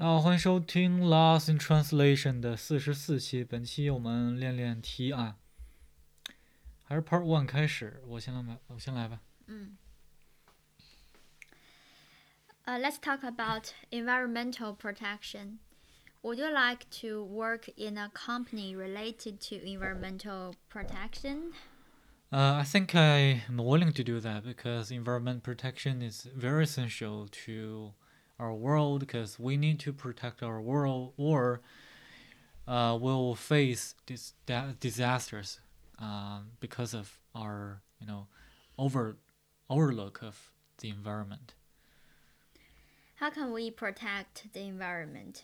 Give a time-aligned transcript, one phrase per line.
[0.00, 3.42] 啊，欢迎收听《Lost in Translation》的四十四期。
[3.42, 5.36] 本期我们练练题啊，
[6.84, 8.02] 还是 Part One 开始。
[8.06, 9.20] 我先来吧，我先来吧。
[9.46, 9.76] 嗯。
[12.66, 15.58] Uh, let's talk about environmental protection.
[16.22, 21.52] Would you like to work in a company related to environmental protection?
[22.32, 27.28] Uh, I think I am willing to do that because environment protection is very essential
[27.44, 27.92] to
[28.41, 31.61] our world because we need to protect our world or
[32.67, 34.33] uh, we'll face dis-
[34.79, 35.59] disasters
[36.01, 38.27] uh, because of our you know
[38.77, 39.17] over
[39.69, 41.53] overlook of the environment.
[43.15, 45.43] How can we protect the environment?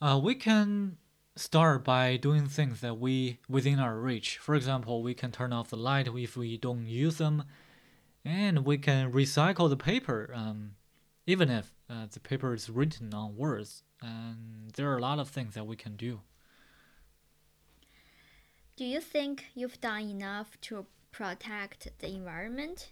[0.00, 0.96] Uh, we can
[1.36, 4.38] start by doing things that we within our reach.
[4.38, 7.44] For example, we can turn off the light if we don't use them,
[8.24, 10.32] and we can recycle the paper.
[10.34, 10.76] Um,
[11.26, 13.82] even if uh, the paper is written on words.
[14.00, 16.20] And there are a lot of things that we can do.
[18.76, 22.90] Do you think you've done enough to protect the environment?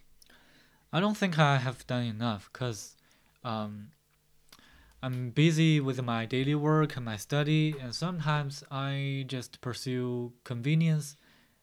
[0.93, 2.97] I don't think I have done enough because
[3.43, 3.89] um,
[5.03, 11.17] I'm busy with my daily work and my study, and sometimes I just pursue convenience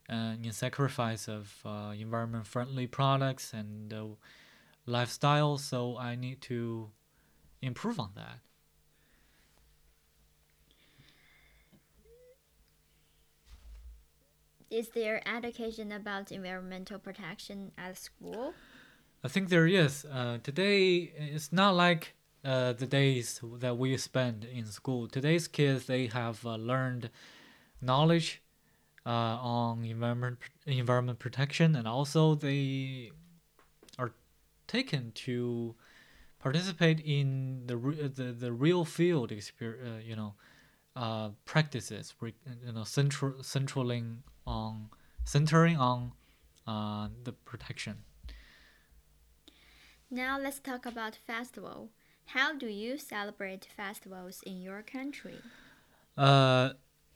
[0.09, 4.05] and in sacrifice of uh, environment friendly products and uh,
[4.85, 6.89] lifestyle, so I need to
[7.61, 8.39] improve on that.
[14.69, 18.53] Is there education about environmental protection at school?
[19.23, 20.05] I think there is.
[20.05, 25.07] Uh, today, it's not like uh, the days that we spend in school.
[25.07, 27.09] Today's kids, they have uh, learned
[27.81, 28.41] knowledge
[29.05, 33.11] uh, on environment environment protection, and also they
[33.97, 34.11] are
[34.67, 35.75] taken to
[36.47, 37.75] participate in the
[38.19, 40.31] the, the real field experience, uh, you know,
[40.95, 44.07] uh, practices, you know, central centraling
[44.45, 44.89] on
[45.25, 45.99] centering on
[46.65, 47.95] uh, the protection.
[50.09, 51.89] Now let's talk about festival.
[52.35, 55.39] How do you celebrate festivals in your country?
[56.17, 56.69] Uh,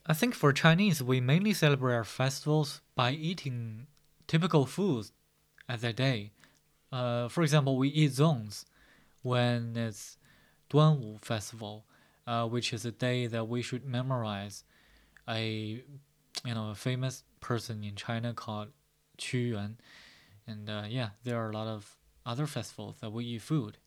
[0.06, 3.88] I think for Chinese, we mainly celebrate our festivals by eating
[4.28, 5.14] typical foods
[5.70, 6.32] at that day.
[6.92, 8.66] Uh, for example, we eat zongs
[9.22, 10.18] when it's
[10.70, 11.86] Duanwu festival,
[12.28, 14.64] uh, which is a day that we should memorize.
[15.28, 15.84] A
[16.46, 18.70] you know a famous person in China called
[19.18, 19.78] Qu Yuan,
[20.48, 23.78] and uh, yeah, there are a lot of other festivals that we eat food.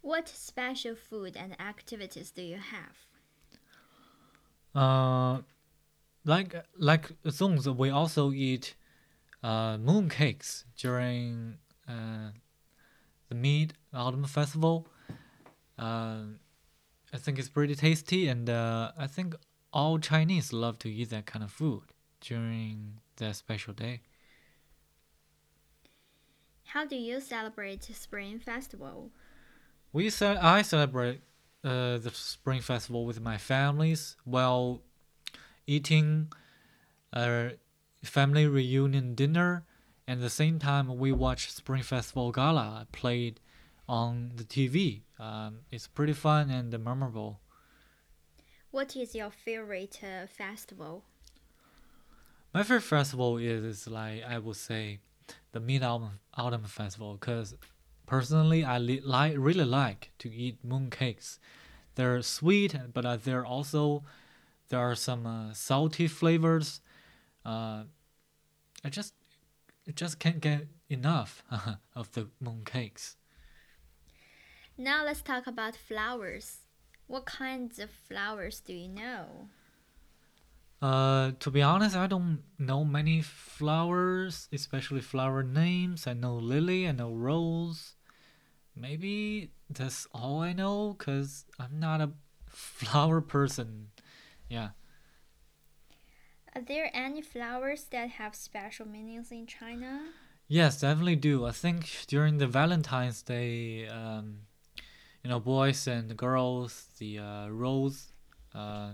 [0.00, 3.06] What special food and activities do you have?
[4.74, 5.42] Uh,
[6.24, 8.74] like like zongs, we also eat
[9.42, 12.30] uh, moon cakes during uh,
[13.34, 14.86] the Mid Autumn Festival.
[15.78, 16.22] Uh,
[17.12, 19.34] I think it's pretty tasty, and uh, I think
[19.72, 21.82] all Chinese love to eat that kind of food
[22.20, 24.02] during that special day.
[26.64, 29.10] How do you celebrate Spring Festival?
[29.92, 31.20] We ce- I celebrate
[31.62, 34.82] uh, the Spring Festival with my families while
[35.66, 36.32] eating
[37.12, 37.50] uh,
[38.02, 39.64] family reunion dinner,
[40.06, 43.40] and at the same time we watch Spring Festival Gala played
[43.88, 45.02] on the TV.
[45.18, 47.40] Um, it's pretty fun and memorable.
[48.70, 51.04] What is your favorite uh, festival?
[52.52, 54.98] My favorite festival is like I would say
[55.52, 57.54] the Mid Autumn Autumn Festival because
[58.06, 61.38] personally I li- like really like to eat moon cakes.
[61.94, 64.02] They're sweet, but uh, they're also
[64.68, 66.80] there are some uh, salty flavors.
[67.44, 67.84] Uh,
[68.84, 69.14] I just
[69.86, 71.42] I just can't get enough
[71.94, 73.16] of the mooncakes.
[74.76, 76.58] Now let's talk about flowers.
[77.06, 79.48] What kinds of flowers do you know?
[80.80, 86.06] Uh, to be honest, I don't know many flowers, especially flower names.
[86.06, 87.94] I know lily, I know rose.
[88.76, 92.10] Maybe that's all I know, cause I'm not a
[92.48, 93.88] flower person.
[94.48, 94.70] Yeah.
[96.56, 100.02] Are there any flowers that have special meanings in China?
[100.46, 101.46] Yes, definitely do.
[101.46, 104.40] I think during the Valentine's Day, um,
[105.24, 108.12] you know, boys and girls, the uh, rose,
[108.54, 108.90] uh,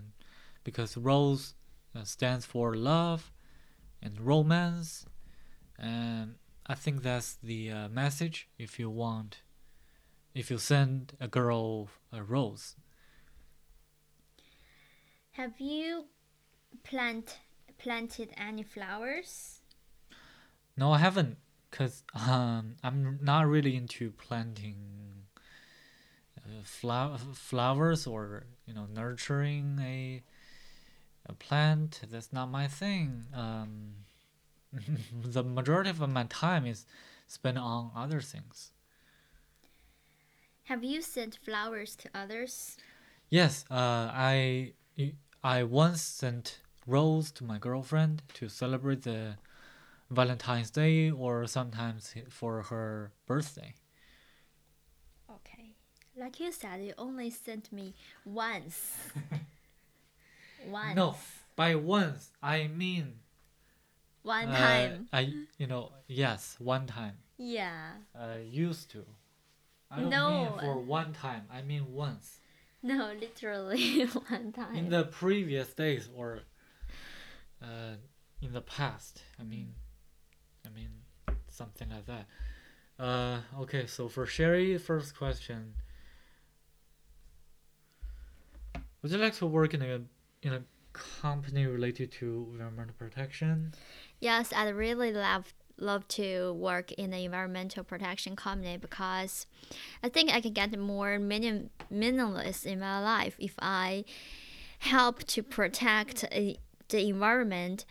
[0.64, 1.54] because rose
[1.94, 3.30] uh, stands for love
[4.02, 5.04] and romance,
[5.78, 6.36] and
[6.66, 8.48] I think that's the uh, message.
[8.58, 9.42] If you want,
[10.34, 12.76] if you send a girl a rose.
[15.32, 16.06] Have you
[16.84, 17.38] plant
[17.80, 19.60] planted any flowers?
[20.76, 21.38] No, I haven't,
[21.70, 24.76] cause um, I'm not really into planting
[26.38, 30.22] uh, flower flowers or you know nurturing a
[31.26, 32.00] a plant.
[32.10, 33.26] That's not my thing.
[33.34, 33.94] Um,
[35.22, 36.86] the majority of my time is
[37.26, 38.72] spent on other things.
[40.64, 42.76] Have you sent flowers to others?
[43.28, 44.74] Yes, uh, I
[45.42, 49.36] I once sent rose to my girlfriend to celebrate the
[50.10, 53.74] Valentine's Day or sometimes for her birthday.
[55.30, 55.74] Okay.
[56.16, 57.94] Like you said, you only sent me
[58.24, 58.96] once.
[60.70, 60.96] once.
[60.96, 61.14] No,
[61.56, 63.20] by once I mean
[64.22, 65.08] One uh, time.
[65.12, 67.16] I you know yes one time.
[67.38, 67.92] yeah.
[68.14, 69.04] Uh, used to.
[69.90, 70.28] I don't No.
[70.28, 71.44] mean for one time.
[71.52, 72.40] I mean once.
[72.82, 74.76] No, literally one time.
[74.76, 76.40] In the previous days or
[77.62, 77.96] uh,
[78.42, 79.22] in the past.
[79.38, 79.74] I mean,
[80.66, 80.90] I mean
[81.48, 82.26] something like that.
[82.98, 85.74] Uh, okay, so for Sherry, first question.
[89.02, 90.00] Would you like to work in a
[90.42, 90.62] in a
[90.92, 93.72] company related to environmental protection?
[94.20, 99.46] Yes, I'd really love love to work in the environmental protection company because
[100.02, 104.04] I think I can get more meaning, meaningless in my life if I
[104.80, 106.52] help to protect uh,
[106.90, 107.84] the environment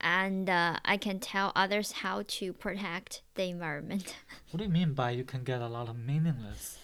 [0.00, 4.16] and uh, I can tell others how to protect the environment.
[4.50, 6.78] What do you mean by you can get a lot of meaningless?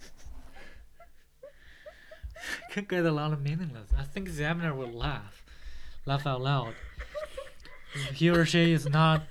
[2.70, 3.90] can get a lot of meaningless.
[3.98, 5.44] I think examiner will laugh,
[6.06, 6.72] laugh out loud.
[8.14, 9.24] He or she is not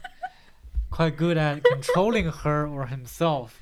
[0.91, 3.59] quite good at controlling her or himself.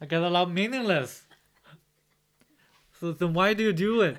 [0.00, 1.24] I get a lot of meaningless.
[2.99, 4.17] So then why do you do it?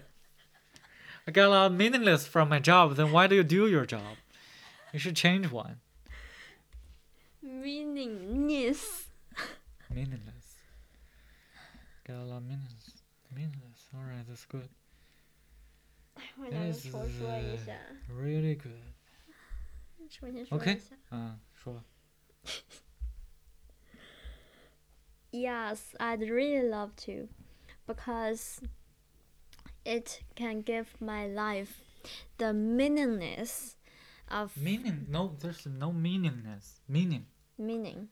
[1.26, 2.94] I get a lot of meaningless from my job.
[2.96, 4.16] Then why do you do your job?
[4.92, 5.80] You should change one.
[7.42, 9.08] Meaningless.
[9.90, 10.54] Meaningless.
[12.06, 13.02] Got a lot of meaningless.
[13.34, 13.88] Meaningless.
[13.94, 14.68] Alright, that's good.
[16.38, 17.76] 我想重说一下
[18.10, 18.80] Really good.
[20.08, 20.96] 重新说 OK 一下。
[21.10, 21.82] 嗯，说。
[25.32, 27.28] Yes, I'd really love to
[27.91, 28.61] because
[29.85, 31.81] it can give my life
[32.37, 33.75] the meaningless
[34.29, 35.07] of Meaning?
[35.09, 36.79] No, there's no meaningness.
[36.87, 37.25] Meaning.
[37.57, 38.07] meaning.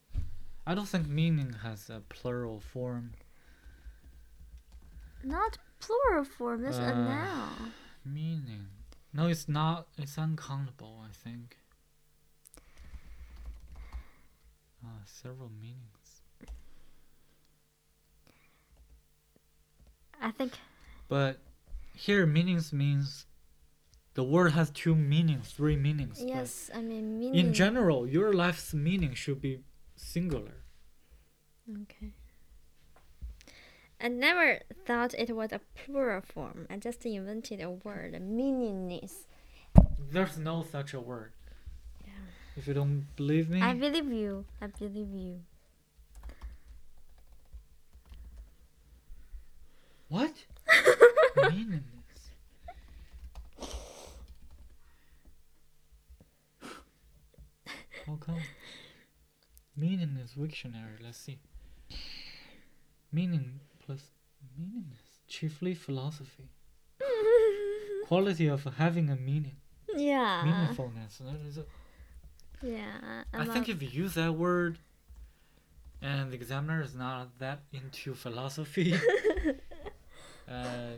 [0.67, 3.13] I don't think meaning has a plural form.
[5.23, 7.73] Not plural form, that's a Uh, noun.
[8.05, 8.67] Meaning.
[9.13, 9.87] No, it's not.
[9.97, 11.57] It's uncountable, I think.
[14.85, 15.98] Uh, several meanings.
[20.21, 20.53] I think
[21.07, 21.39] But
[21.95, 23.25] here, meanings means
[24.13, 26.21] the word has two meanings, three meanings.
[26.21, 27.47] yes, I mean meaning.
[27.47, 29.61] In general, your life's meaning should be
[29.95, 30.63] singular.
[31.83, 32.11] Okay.
[34.01, 36.67] I never thought it was a plural form.
[36.69, 39.27] I just invented a word, meaningless.
[40.11, 41.33] There's no such a word.
[42.05, 42.13] Yeah.
[42.55, 44.45] If you don't believe me, I believe you.
[44.61, 45.41] I believe you.
[50.07, 50.33] what?
[51.35, 51.83] Meaningless.
[58.05, 58.39] How come?
[60.37, 60.97] Meaningless dictionary.
[61.03, 61.39] Let's see.
[63.11, 64.01] Meaning plus
[64.57, 64.99] meaningless.
[65.27, 66.49] Chiefly philosophy.
[68.07, 69.55] Quality of having a meaning.
[69.95, 70.43] yeah.
[70.45, 71.21] Meaningfulness.
[71.21, 71.65] A-
[72.65, 73.23] Yeah.
[73.33, 74.77] I think if you use that word
[76.01, 78.93] and the examiner is not that into philosophy,
[80.49, 80.97] uh,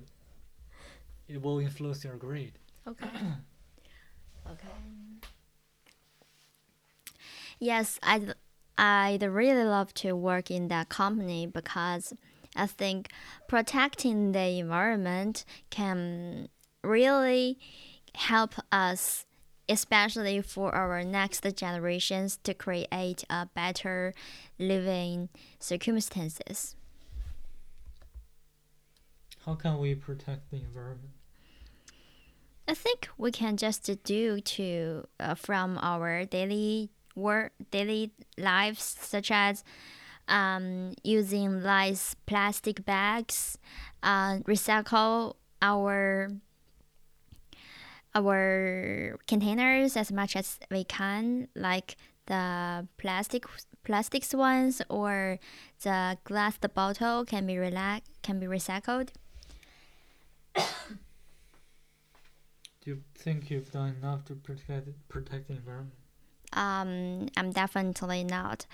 [1.27, 2.53] it will influence your grade.
[2.87, 3.05] Okay.
[4.53, 4.67] okay.
[7.59, 8.33] Yes, I'd
[8.81, 12.13] I'd really love to work in that company because
[12.55, 13.11] I think
[13.47, 16.49] protecting the environment can
[16.83, 17.59] really
[18.15, 19.27] help us,
[19.69, 24.15] especially for our next generations, to create a better
[24.57, 26.75] living circumstances.
[29.45, 31.13] How can we protect the environment?
[32.67, 39.31] I think we can just do to uh, from our daily work, daily lives, such
[39.31, 39.63] as
[40.27, 43.57] um, using less plastic bags,
[44.03, 46.29] uh, recycle our
[48.13, 53.45] our containers as much as we can, like the plastic
[53.83, 55.39] plastics ones or
[55.83, 59.09] the glass the bottle can be relax can be recycled.
[60.55, 60.63] Do
[62.89, 66.00] you think you've done enough to protect protect the environment?
[66.53, 68.65] Um, I'm definitely not.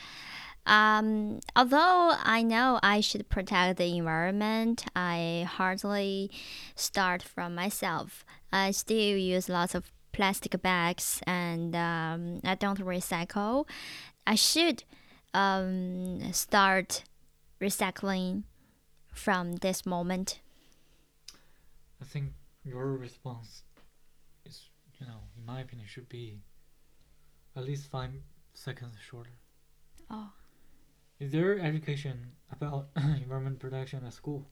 [0.65, 6.29] Um, although I know I should protect the environment, I hardly
[6.75, 8.25] start from myself.
[8.51, 13.65] I still use lots of plastic bags and um, I don't recycle.
[14.25, 14.83] I should
[15.33, 17.03] um, start
[17.61, 18.43] recycling
[19.13, 20.41] from this moment.
[22.01, 22.33] I think
[22.65, 23.63] your response
[24.45, 24.69] is,
[24.99, 26.39] you know, in my opinion, should be
[27.57, 28.11] at least five
[28.53, 29.31] seconds shorter.
[30.11, 30.29] Oh.
[31.19, 34.45] Is there education about environment protection at school?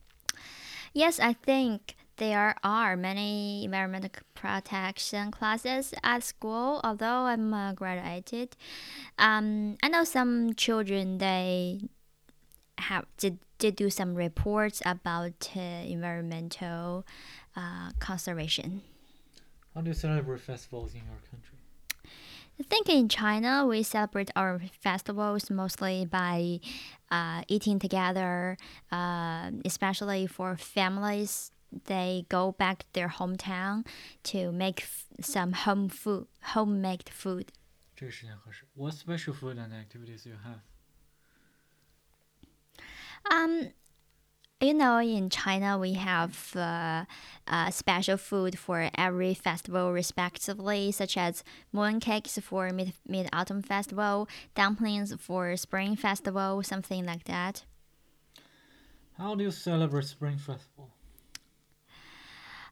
[0.93, 6.81] Yes, I think there are many environmental protection classes at school.
[6.83, 8.55] Although I'm uh, graduated,
[9.19, 11.81] um, I know some children they
[12.79, 17.05] have did, did do some reports about uh, environmental
[17.55, 18.81] uh, conservation.
[19.75, 21.54] How do you celebrate festivals in your country?
[22.58, 26.60] I think in China we celebrate our festivals mostly by
[27.10, 28.56] uh, eating together,
[28.92, 31.52] uh, especially for families.
[31.86, 33.86] They go back to their hometown
[34.24, 37.52] to make f- some home food, homemade food.
[37.96, 38.64] 这个时间合适.
[38.74, 40.60] What special food and activities you have?
[43.30, 43.72] Um,
[44.65, 47.05] you know, in China, we have uh,
[47.47, 51.43] uh, special food for every festival, respectively, such as
[51.73, 57.63] mooncakes for mid mid autumn festival, dumplings for spring festival, something like that.
[59.17, 60.89] How do you celebrate Spring Festival?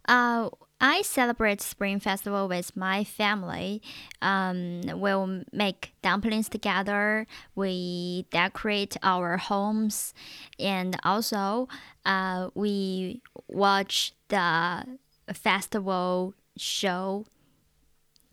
[0.06, 0.50] Uh,
[0.84, 3.82] I celebrate Spring Festival with my family.
[4.22, 7.26] Um, we'll make dumplings together.
[7.56, 10.14] We decorate our homes,
[10.60, 11.70] and also
[12.06, 15.00] uh, we watch the
[15.34, 17.28] festival show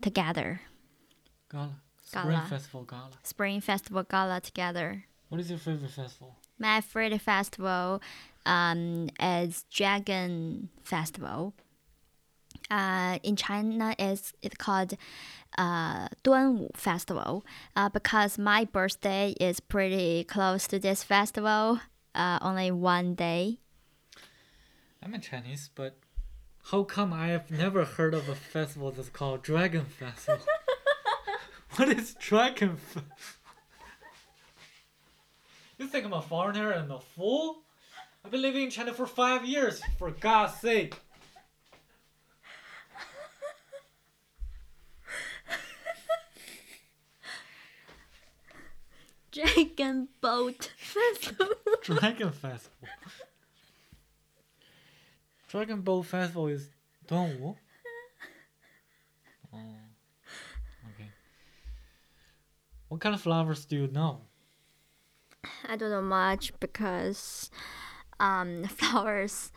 [0.01, 0.59] together.
[1.49, 1.69] Gala.
[2.03, 2.47] Spring Gala.
[2.49, 3.11] Festival Gala.
[3.23, 5.05] Spring Festival Gala together.
[5.29, 6.35] What is your favorite festival?
[6.59, 8.01] My favorite festival
[8.45, 11.53] um, is Dragon Festival.
[12.71, 14.95] Uh, in China, it's, it's called
[15.57, 21.81] uh, Duanwu Festival uh, because my birthday is pretty close to this festival,
[22.15, 23.59] uh, only one day.
[25.03, 25.97] I'm a Chinese, but
[26.71, 30.45] how come I have never heard of a festival that's called Dragon Festival?
[31.75, 33.09] what is Dragon Festival?
[35.77, 37.63] You think I'm a foreigner and a fool?
[38.23, 40.95] I've been living in China for five years, for God's sake.
[49.31, 51.47] Dragon Boat Festival.
[51.83, 52.87] Dragon Festival.
[55.47, 56.69] Dragon Boat Festival is
[57.07, 57.55] 端午?
[59.53, 59.57] Oh,
[60.93, 61.09] okay.
[62.87, 64.21] What kind of flowers do you know?
[65.67, 67.49] I don't know much because
[68.19, 69.51] um, flowers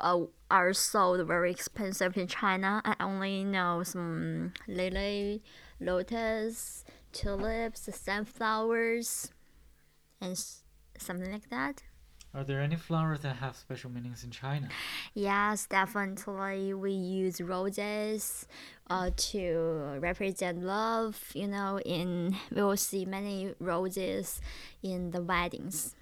[0.00, 2.82] uh, are sold very expensive in China.
[2.84, 5.42] I only know some lily,
[5.80, 9.30] lotus, tulips, sunflowers,
[10.20, 10.62] and s-
[10.98, 11.82] something like that.
[12.34, 14.68] Are there any flowers that have special meanings in China?
[15.14, 16.72] Yes, definitely.
[16.72, 18.46] We use roses
[18.88, 21.22] uh, to represent love.
[21.34, 24.40] You know, in we will see many roses
[24.82, 25.94] in the weddings.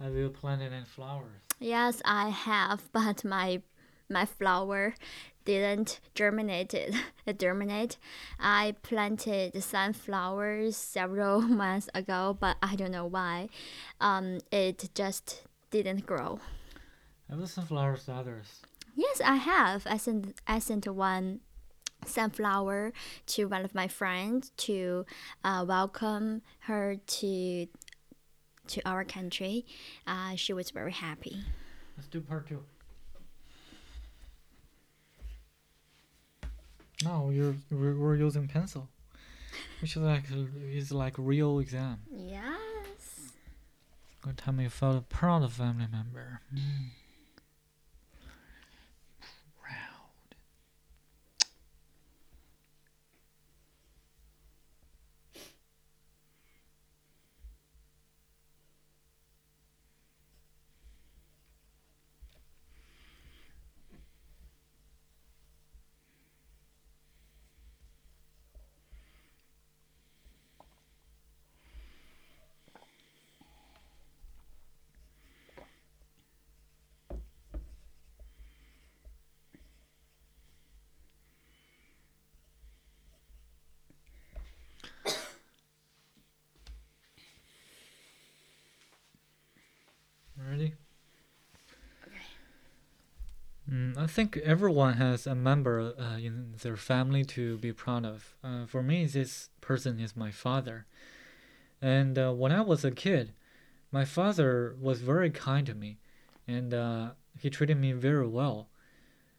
[0.00, 1.42] Have you planted any flowers?
[1.60, 3.62] Yes, I have, but my
[4.10, 4.94] my flower
[5.44, 6.74] didn't germinate.
[7.38, 7.98] germinate.
[8.38, 13.48] I planted sunflowers several months ago, but I don't know why.
[14.00, 16.40] Um, it just didn't grow.
[17.28, 18.60] Have the sunflowers to others?
[18.94, 19.86] Yes, I have.
[19.86, 21.40] I sent I sent one
[22.04, 22.92] sunflower
[23.26, 25.06] to one of my friends to
[25.44, 27.66] uh, welcome her to
[28.68, 29.66] to our country.
[30.06, 31.42] Uh, she was very happy.
[31.96, 32.62] Let's do part two.
[37.04, 38.88] No, you're we're, we're using pencil,
[39.80, 40.24] which is like
[40.70, 42.00] is like real exam.
[42.10, 43.32] Yes.
[44.20, 46.40] Good time you felt a proud family member.
[46.54, 46.90] Mm.
[94.02, 98.34] I think everyone has a member uh, in their family to be proud of.
[98.42, 100.86] Uh, for me, this person is my father.
[101.80, 103.32] And uh, when I was a kid,
[103.92, 105.98] my father was very kind to me,
[106.48, 108.70] and uh, he treated me very well.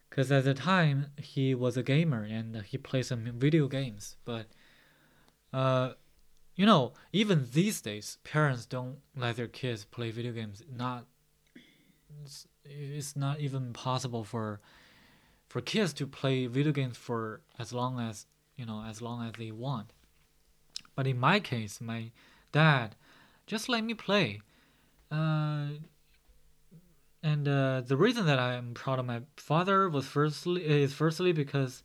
[0.10, 4.16] Because at the time, he was a gamer and he played some video games.
[4.24, 4.46] But,
[5.52, 5.94] uh,
[6.56, 10.64] you know, even these days, parents don't let their kids play video games.
[10.74, 11.06] Not
[12.66, 14.60] it's not even possible for
[15.50, 19.34] for kids to play video games for as long as you know as long as
[19.38, 19.92] they want.
[20.96, 22.12] But in my case my
[22.52, 22.96] dad
[23.46, 24.42] just let me play.
[25.12, 25.68] Uh,
[27.22, 31.84] and uh, the reason that i'm proud of my father was firstly is firstly because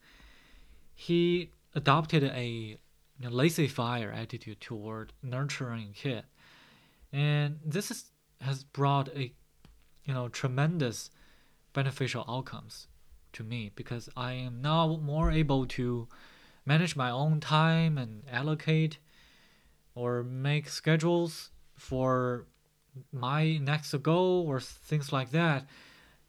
[0.94, 2.78] he adopted a
[3.20, 6.25] you know, laissez-faire attitude toward nurturing kid.
[7.12, 9.32] And this is, has brought a
[10.09, 11.11] you know tremendous
[11.75, 12.88] beneficial outcomes
[13.35, 16.09] to me because I am now more able to
[16.65, 18.99] manage my own time and allocate
[19.95, 22.47] or make schedules for
[23.12, 25.67] my next goal or things like that.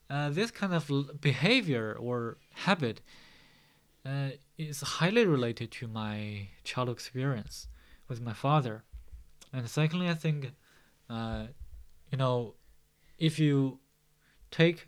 [0.10, 3.02] Uh, this kind of behavior or habit
[4.06, 7.68] uh, is highly related to my childhood experience
[8.08, 8.84] with my father.
[9.54, 10.52] And secondly, I think,
[11.10, 11.48] uh,
[12.12, 12.56] you know,
[13.20, 13.80] if you
[14.50, 14.88] take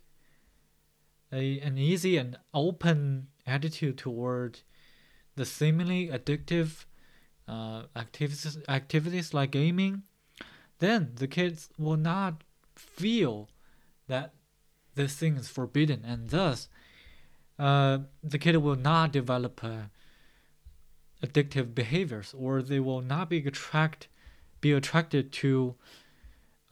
[1.31, 4.59] a, an easy and open attitude toward
[5.35, 6.85] the seemingly addictive
[7.47, 10.03] uh, activities, activities like gaming,
[10.79, 12.43] then the kids will not
[12.75, 13.49] feel
[14.07, 14.33] that
[14.95, 16.67] this thing is forbidden, and thus
[17.59, 19.83] uh, the kid will not develop uh,
[21.23, 24.07] addictive behaviors, or they will not be attract
[24.59, 25.75] be attracted to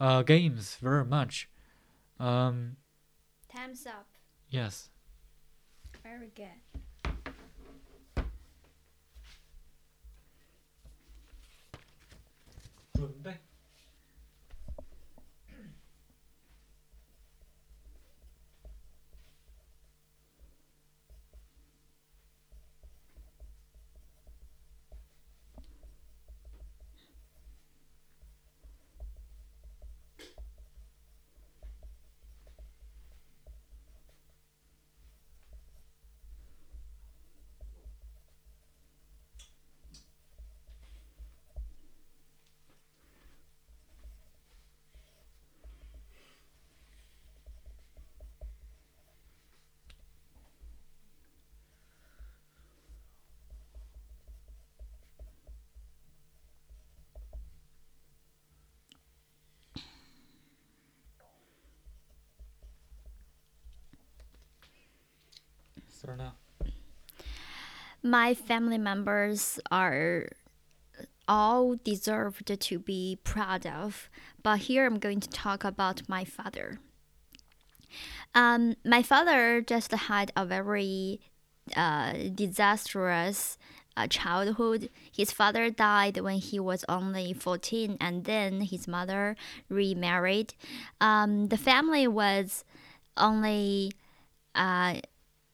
[0.00, 1.48] uh, games very much.
[2.18, 2.76] Um,
[3.54, 4.06] Time's up.
[4.48, 4.88] Yes.
[6.02, 6.46] Very good.
[68.02, 70.28] My family members are
[71.28, 74.08] all deserved to be proud of,
[74.42, 76.80] but here I'm going to talk about my father.
[78.34, 81.20] Um, my father just had a very
[81.76, 83.58] uh, disastrous
[83.96, 84.88] uh, childhood.
[85.12, 89.36] His father died when he was only 14, and then his mother
[89.68, 90.54] remarried.
[91.00, 92.64] Um, the family was
[93.16, 93.92] only
[94.54, 95.00] uh,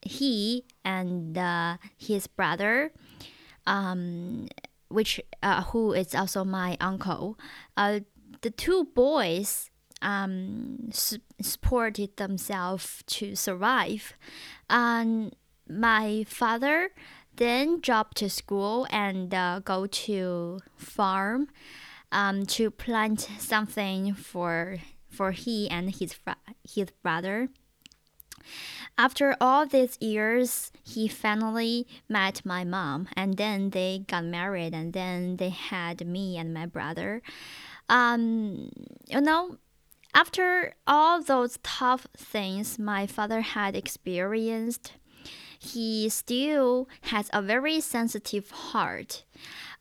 [0.07, 2.91] he and uh, his brother,
[3.65, 4.47] um,
[4.89, 7.37] which uh, who is also my uncle.
[7.75, 8.01] Uh,
[8.41, 9.69] the two boys
[10.01, 14.13] um, su- supported themselves to survive.
[14.69, 15.35] And
[15.69, 16.91] my father
[17.35, 21.47] then dropped to school and uh, go to farm
[22.11, 24.77] um, to plant something for
[25.09, 26.15] for he and his
[26.63, 27.49] his brother.
[28.97, 34.93] After all these years, he finally met my mom, and then they got married, and
[34.93, 37.21] then they had me and my brother.
[37.89, 38.71] Um,
[39.07, 39.57] you know,
[40.13, 44.93] after all those tough things my father had experienced,
[45.59, 49.25] he still has a very sensitive heart.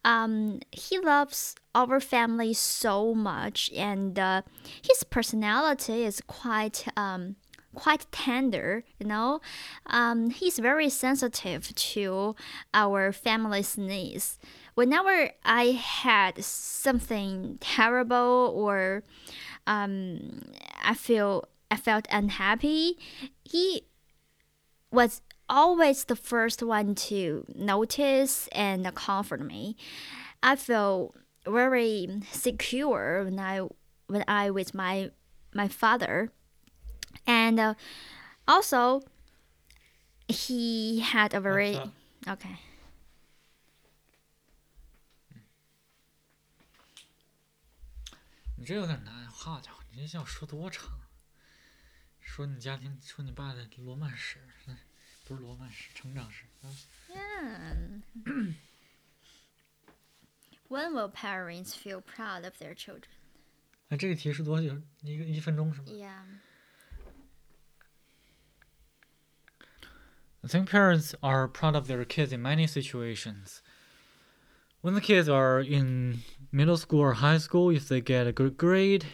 [0.04, 4.42] Um, he loves our family so much, and uh,
[4.82, 7.36] his personality is quite um,
[7.76, 9.40] quite tender, you know.
[9.86, 12.34] Um, he's very sensitive to
[12.74, 14.40] our family's needs.
[14.74, 19.04] Whenever I had something terrible or
[19.66, 20.42] um,
[20.82, 22.98] I feel I felt unhappy,
[23.44, 23.82] he
[24.90, 29.76] was always the first one to notice and comfort me.
[30.42, 31.14] I feel
[31.46, 33.60] very secure when I
[34.08, 35.10] when I with my
[35.54, 36.30] my father
[37.25, 37.73] and uh,
[38.47, 39.01] also,
[40.27, 41.89] he had a very That's,
[42.27, 42.57] okay.
[48.55, 50.99] 你这有点难，好家伙，你这要说多长？
[52.19, 54.37] 说你家庭，说你爸的罗曼史，
[54.67, 54.77] 嗯
[55.25, 56.45] 不是罗曼史，成长史。
[56.61, 56.69] 啊
[57.09, 58.01] Yeah.
[60.69, 63.09] when will parents feel proud of their children?
[63.89, 64.81] 哎，这个题是多久？
[65.01, 66.23] 一个一分钟是吗 Yeah.
[70.46, 73.62] I think parents are proud of their kids in many situations.
[74.80, 76.20] When the kids are in
[76.52, 79.06] middle school or high school, if they get a good grade,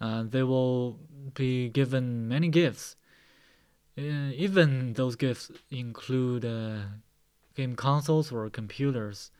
[0.00, 0.98] uh, they will
[1.32, 2.96] be given many gifts.
[3.96, 6.78] Uh, even those gifts include uh,
[7.54, 9.30] game consoles or computers,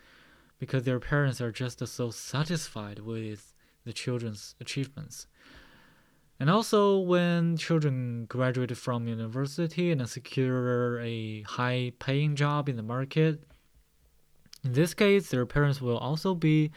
[0.60, 5.26] because their parents are just so satisfied with the children's achievements.
[6.40, 12.82] And also, when children graduate from university and secure a high paying job in the
[12.82, 13.42] market,
[14.64, 16.72] in this case, their parents will also be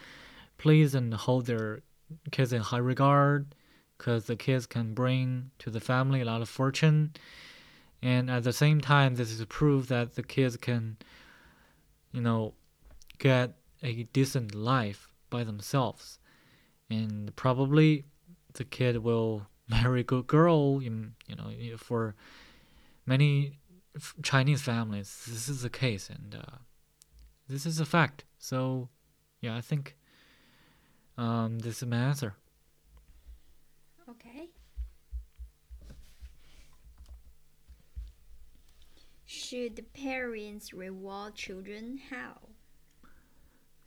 [0.58, 1.82] pleased and hold their
[2.32, 3.56] kids in high regard
[3.98, 7.14] because the kids can bring to the family a lot of fortune.
[8.02, 10.98] And at the same time, this is proof that the kids can,
[12.12, 12.54] you know,
[13.18, 16.20] get a decent life by themselves.
[16.90, 18.06] And probably
[18.58, 22.16] the kid will marry a good girl in you know for
[23.06, 23.60] many
[24.22, 26.58] chinese families this is the case and uh,
[27.48, 28.90] this is a fact so
[29.42, 29.96] yeah i think
[31.18, 32.36] um, this is my answer
[34.10, 34.50] Okay.
[39.26, 42.00] Should parents reward children?
[42.10, 42.38] How?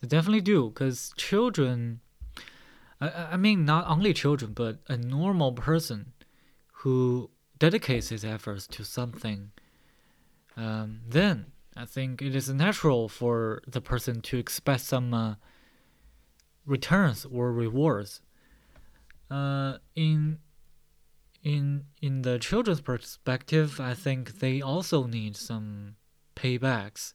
[0.00, 2.00] They definitely do because children
[3.00, 6.12] I- I, mean not only children but a normal person
[6.72, 9.52] who dedicates his efforts to something
[10.56, 15.34] um, then i think it is natural for the person to expect some uh,
[16.66, 18.20] returns or rewards.
[19.30, 20.38] Uh, in
[21.42, 25.94] in in the children's perspective i think they also need some
[26.40, 27.12] paybacks.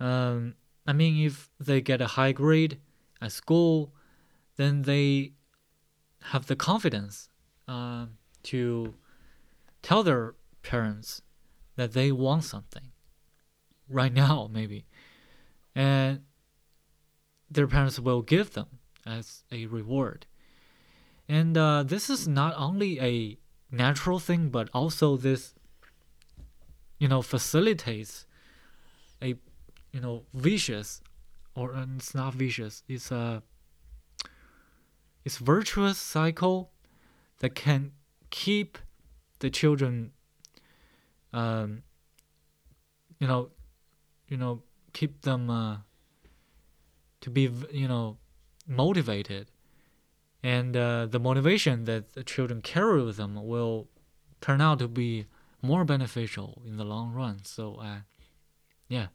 [0.00, 0.54] Um,
[0.86, 2.78] I mean, if they get a high grade
[3.20, 3.92] at school,
[4.56, 5.32] then they
[6.24, 7.28] have the confidence
[7.68, 8.06] uh,
[8.44, 8.94] to
[9.82, 11.22] tell their parents
[11.76, 12.88] that they want something
[13.88, 14.84] right now, maybe,
[15.74, 16.20] and
[17.50, 20.26] their parents will give them as a reward.
[21.28, 23.38] And uh, this is not only a
[23.70, 25.54] natural thing, but also this,
[26.98, 28.26] you know, facilitates
[29.22, 29.36] a
[29.92, 31.00] you know vicious
[31.54, 33.42] or it's not vicious it's a
[35.24, 36.70] it's virtuous cycle
[37.38, 37.92] that can
[38.30, 38.78] keep
[39.40, 40.12] the children
[41.32, 41.82] um
[43.18, 43.50] you know
[44.28, 45.76] you know keep them uh,
[47.20, 48.18] to be you know
[48.66, 49.50] motivated.
[50.42, 53.88] And uh, the motivation that the children carry with them will
[54.40, 55.26] turn out to be
[55.60, 57.44] more beneficial in the long run.
[57.44, 58.00] So uh,
[58.88, 59.08] yeah.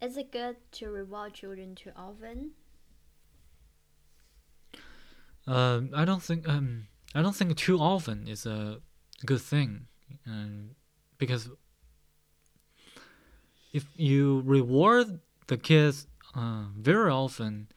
[0.00, 2.50] Is it good to reward children too often?
[5.46, 8.80] Um, I don't think um, I don't think too often is a
[9.26, 9.86] good thing,
[10.26, 10.70] um,
[11.18, 11.50] because
[13.72, 17.68] if you reward the kids uh, very often,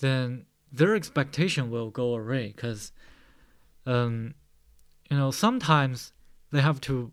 [0.00, 2.52] then their expectation will go away.
[2.56, 2.92] Because,
[3.86, 4.34] um,
[5.10, 6.12] you know, sometimes
[6.50, 7.12] they have to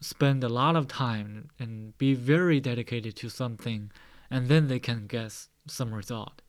[0.00, 3.92] spend a lot of time and be very dedicated to something,
[4.30, 6.42] and then they can get some result.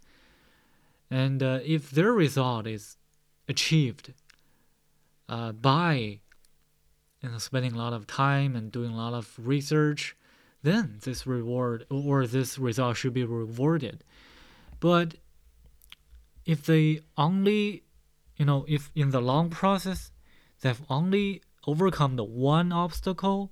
[1.14, 2.98] And uh, if their result is
[3.48, 4.14] achieved
[5.30, 6.22] uh, by
[7.22, 10.16] you know, spending a lot of time and doing a lot of research,
[10.64, 14.04] then this reward or this result should be rewarded.
[14.80, 15.18] But
[16.48, 17.84] if they only,
[18.38, 20.12] you know, if in the long process
[20.62, 23.52] they've only overcome the one obstacle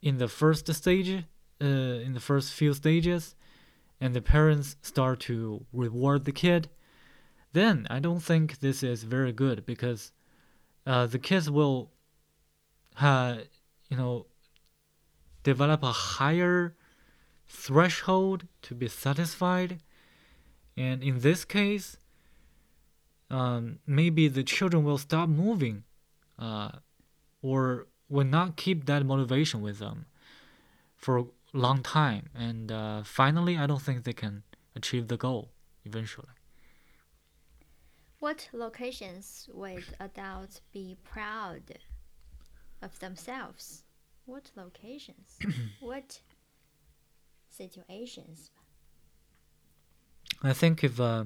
[0.00, 1.24] in the first stage,
[1.60, 3.34] uh, in the first few stages,
[4.00, 6.68] and the parents start to reward the kid,
[7.52, 10.12] then I don't think this is very good because
[10.86, 11.90] uh, the kids will,
[13.00, 13.38] uh,
[13.88, 14.26] you know,
[15.42, 16.74] develop a higher
[17.46, 19.80] threshold to be satisfied,
[20.76, 21.96] and in this case,
[23.30, 25.84] um, maybe the children will stop moving,
[26.38, 26.70] uh,
[27.42, 30.06] or will not keep that motivation with them.
[30.96, 34.42] For long time, and uh, finally, I don't think they can
[34.76, 35.50] achieve the goal
[35.84, 36.28] eventually.
[38.18, 41.78] What locations would adults be proud?
[42.82, 43.82] of themselves.
[44.26, 45.38] What locations?
[45.80, 46.20] what
[47.48, 48.50] situations?
[50.42, 51.24] I think if uh,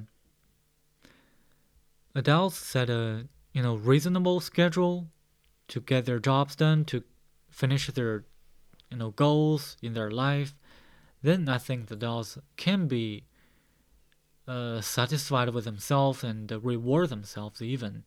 [2.15, 5.09] adults set a you know reasonable schedule
[5.69, 7.03] to get their jobs done, to
[7.51, 8.25] finish their
[8.93, 10.55] you know goals in their life,
[11.23, 13.25] then I think the adults can be
[14.47, 18.05] uh, satisfied with themselves and uh, reward themselves even.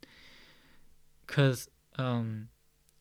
[1.25, 1.67] Because
[1.97, 2.49] um,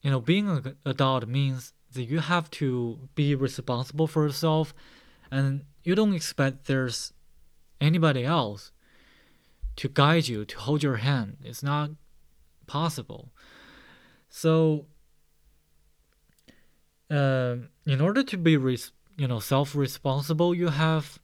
[0.02, 4.74] you know being an adult means that you have to be responsible for yourself,
[5.30, 7.12] and you don't expect there's
[7.80, 8.72] anybody else
[9.76, 11.36] to guide you, to hold your hand.
[11.44, 11.90] It's not
[12.66, 13.32] possible.
[14.28, 14.86] So,
[17.10, 21.18] uh, in order to be, res- you know, self-responsible, you have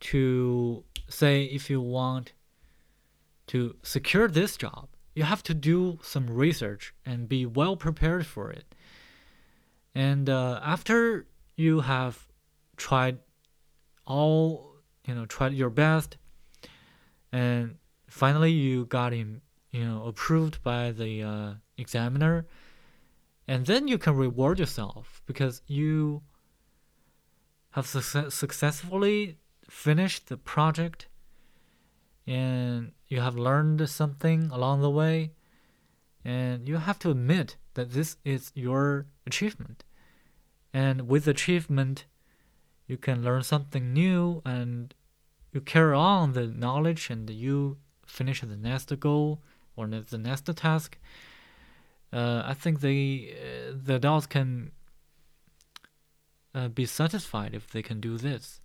[0.00, 2.32] to say if you want
[3.48, 8.50] to secure this job, you have to do some research and be well prepared for
[8.50, 8.74] it.
[9.94, 12.28] And uh, after you have
[12.76, 13.18] tried
[14.06, 16.16] all, you know, tried your best,
[17.32, 22.46] and finally you got him, you know, approved by the uh, examiner,
[23.48, 26.22] and then you can reward yourself because you
[27.70, 31.08] have success- successfully finished the project
[32.26, 35.32] and you have learned something along the way.
[36.24, 39.82] And you have to admit that this is your achievement.
[40.74, 42.04] And with achievement
[42.86, 44.94] you can learn something new and
[45.52, 49.40] you carry on the knowledge and you finish the next goal
[49.74, 50.98] or the next task
[52.12, 54.70] uh, i think the uh, the adults can
[56.54, 58.60] uh, be satisfied if they can do this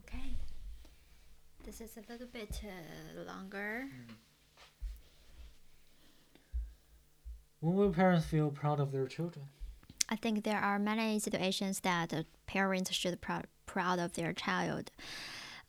[0.00, 0.36] Okay.
[1.64, 3.86] This is a little bit uh, longer.
[7.60, 9.46] when will parents feel proud of their children
[10.08, 14.90] I think there are many situations that uh, parents should pr- proud of their child.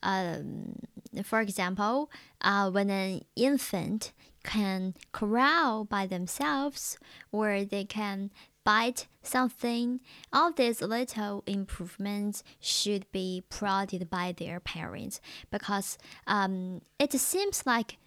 [0.01, 0.75] Um,
[1.23, 2.09] for example,
[2.41, 4.11] uh, when an infant
[4.43, 6.97] can crawl by themselves,
[7.31, 8.31] or they can
[8.63, 9.99] bite something,
[10.31, 15.19] all these little improvements should be prodded by their parents
[15.51, 17.97] because um, it seems like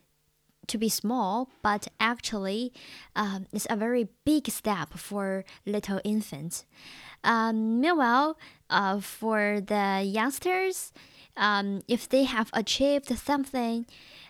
[0.67, 2.73] to be small, but actually,
[3.15, 6.65] um, it's a very big step for little infants.
[7.23, 8.37] Um, meanwhile,
[8.69, 10.93] uh, for the youngsters,
[11.37, 13.87] um, if they have achieved something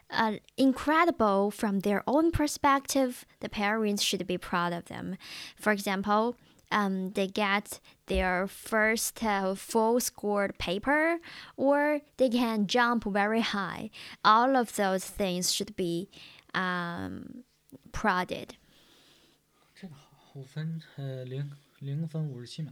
[0.10, 5.18] uh, incredible from their own perspective, the parents should be proud of them.
[5.56, 6.36] For example,
[6.72, 11.20] um, they get their first uh, full scored paper,
[11.58, 13.90] or they can jump very high.
[14.24, 16.10] All of those things should be
[16.54, 17.44] um,
[17.92, 18.56] prouded.
[19.76, 22.72] 这个好分呃零零分五十七秒。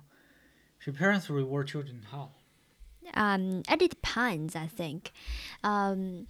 [0.79, 2.29] Should parents reward children how?
[3.15, 5.11] Um, it depends, I think.
[5.63, 6.27] Um,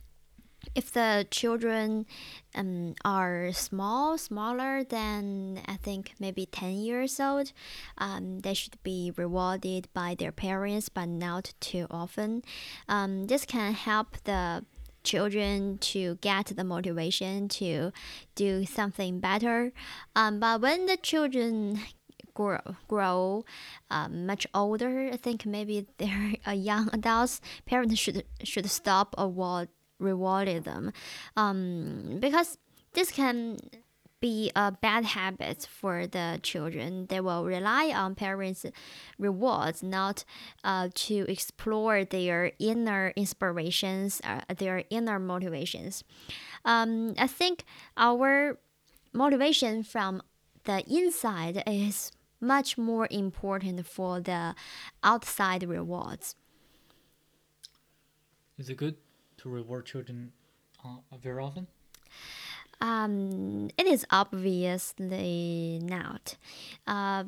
[0.74, 2.06] if the children
[2.54, 7.52] um, are small, smaller than I think maybe 10 years old,
[7.98, 12.42] um, they should be rewarded by their parents, but not too often.
[12.88, 14.64] Um, this can help the
[15.04, 17.92] children to get the motivation to
[18.34, 19.72] do something better.
[20.16, 21.80] Um, but when the children
[22.34, 23.44] grow grow
[23.90, 27.40] um, much older, I think maybe they're uh, young adults.
[27.66, 30.92] Parents should should stop award rewarding them,
[31.36, 32.58] um, because
[32.92, 33.58] this can
[34.20, 37.04] be a bad habit for the children.
[37.10, 38.64] They will rely on parents'
[39.18, 40.24] rewards, not
[40.64, 46.04] uh, to explore their inner inspirations, uh, their inner motivations.
[46.64, 47.64] Um, I think
[47.98, 48.58] our
[49.12, 50.22] motivation from
[50.64, 54.54] the inside is much more important for the
[55.02, 56.34] outside rewards.
[58.56, 58.96] Is it good
[59.44, 60.32] to reward children
[60.84, 61.68] uh, very often?
[62.80, 66.36] Um, it is obviously not,
[66.86, 67.24] uh,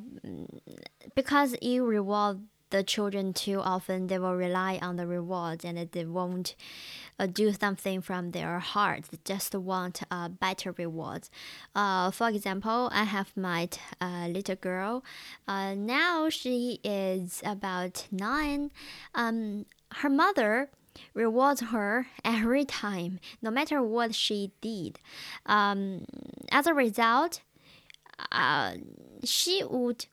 [1.14, 6.04] because you reward the children too often, they will rely on the rewards and they
[6.04, 6.56] won't
[7.18, 9.04] uh, do something from their heart.
[9.10, 11.30] They just want uh, better rewards.
[11.76, 13.68] Uh, for example, I have my
[14.00, 15.04] uh, little girl.
[15.46, 18.72] Uh, now she is about nine.
[19.14, 20.70] Um, her mother
[21.14, 24.98] rewards her every time, no matter what she did.
[25.46, 26.04] Um,
[26.50, 27.42] as a result,
[28.32, 28.74] uh,
[29.24, 30.06] she would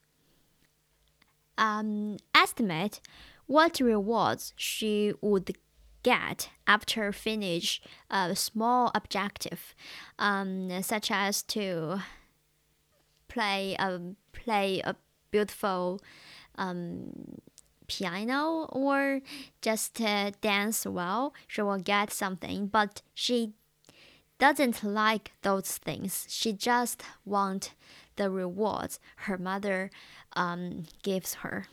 [1.57, 2.99] um, estimate
[3.45, 5.55] what rewards she would
[6.01, 9.73] get after finish a small objective,
[10.19, 12.01] um, such as to
[13.33, 14.95] play um play a
[15.31, 15.99] beautiful
[16.55, 17.39] um
[17.92, 19.20] piano or
[19.62, 22.66] just uh, dance well, she will get something.
[22.66, 23.54] But she
[24.38, 26.26] doesn't like those things.
[26.28, 27.74] She just want
[28.16, 29.90] the rewards her mother
[30.34, 31.66] um gives her.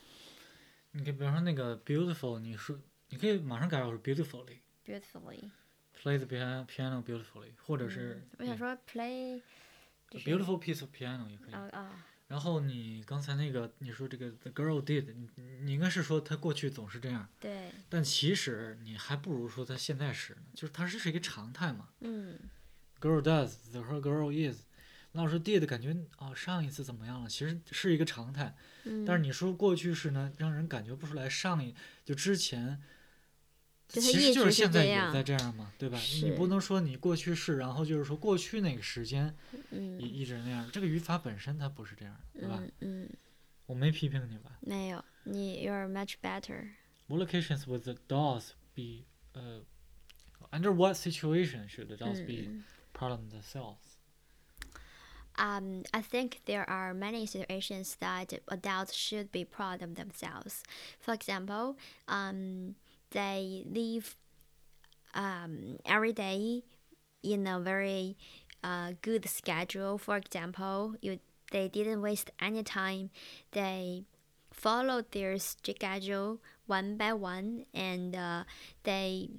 [0.91, 5.52] 你可以比方说那个 beautiful，你说你可以马上改为 beautifully Beautifully，
[6.02, 9.43] play the piano piano beautifully，或者是我想说 play a
[10.10, 11.54] 就是 beautiful piece of piano 也可以。
[11.54, 15.29] 啊啊 然后你刚才那个你说这个 the girl did，你
[15.64, 21.88] 你应该是说她过去总是这样，对，但其实你还不如说她现在是呢，就是它是是一个常态嘛。
[22.03, 22.38] 嗯
[23.01, 24.61] Girl does，the her girl is。
[25.11, 27.29] 那我说 did 感觉哦、上一次怎么样了？
[27.29, 32.81] 其实是一个常态，嗯，但是你说过去式呢，让人感觉不出来上一就之前，
[33.89, 35.98] 就它一直是就是现在也这样在这样嘛，对吧？
[35.98, 42.60] 你是不能说你过去式，然后就是说过去那个时间也嗯一直那样，这个语法本身它不是这样的，对吧？
[42.80, 43.10] 嗯嗯，
[43.67, 46.71] 我没批评你吧没有，你 you're much better。
[47.08, 49.06] ？What occasions would the dolls be?
[49.34, 49.62] Uh,
[50.52, 53.98] under what situation should the dolls be 嗯 proud of themselves?
[55.38, 60.63] Um, I think there are many situations that adults should be proud of themselves.
[61.02, 61.76] For example,
[62.08, 62.76] um,
[63.11, 64.16] they live
[65.14, 66.62] um, every day
[67.23, 68.16] in a very
[68.62, 69.99] uh, good schedule.
[69.99, 71.18] For example, you
[71.51, 73.11] they didn't waste any time.
[73.53, 74.05] They
[74.53, 78.44] followed their schedule one by one, and uh,
[78.85, 79.31] they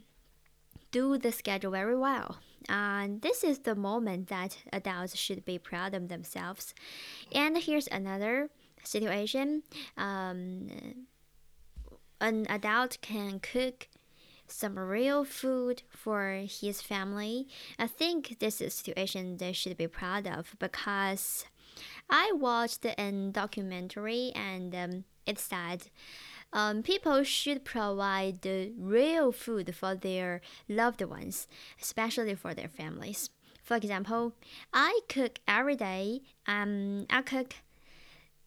[0.92, 2.38] do the schedule very well.
[2.70, 6.74] And this is the moment that adults should be proud of themselves.
[7.32, 8.50] And here's another
[8.84, 9.64] situation.
[9.98, 10.68] Um,
[12.22, 13.90] an adult can cook
[14.48, 17.48] some real food for his family.
[17.80, 21.46] I think this is a situation they should be proud of because
[22.10, 25.84] I watched a documentary and um, it said
[26.54, 31.48] um, people should provide the real food for their loved ones,
[31.82, 33.30] especially for their families.
[33.64, 34.34] For example,
[34.74, 36.22] I cook every day.
[36.46, 37.56] Um, I cook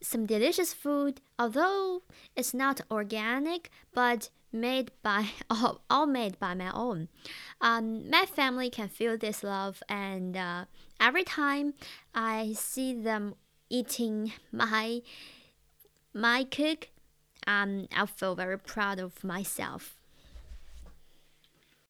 [0.04, 2.02] some delicious food, although
[2.36, 5.26] it's not organic, but made by
[5.90, 7.08] all, made by my own.
[7.60, 10.64] Um, my family can feel this love, and uh,
[11.00, 11.74] every time
[12.14, 13.34] I see them
[13.68, 15.02] eating my
[16.12, 16.90] my cook,
[17.46, 19.96] um, I feel very proud of myself.